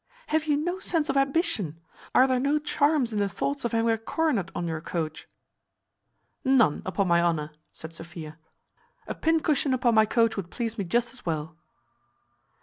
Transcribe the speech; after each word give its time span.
Have 0.29 0.45
you 0.45 0.57
no 0.57 0.79
sense 0.79 1.09
of 1.09 1.15
ambition? 1.17 1.79
Are 2.15 2.25
there 2.25 2.39
no 2.39 2.57
charms 2.57 3.13
in 3.13 3.19
the 3.19 3.29
thoughts 3.29 3.63
of 3.63 3.71
having 3.71 3.91
a 3.91 3.99
coronet 3.99 4.49
on 4.55 4.65
your 4.67 4.81
coach?" 4.81 5.27
"None, 6.43 6.81
upon 6.87 7.07
my 7.07 7.21
honour," 7.21 7.51
said 7.71 7.93
Sophia. 7.93 8.39
"A 9.05 9.13
pincushion 9.13 9.75
upon 9.75 9.93
my 9.93 10.07
coach 10.07 10.35
would 10.37 10.49
please 10.49 10.75
me 10.79 10.85
just 10.85 11.13
as 11.13 11.23
well." 11.23 11.55